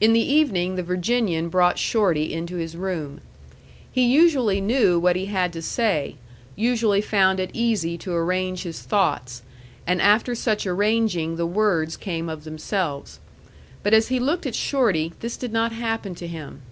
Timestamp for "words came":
11.44-12.30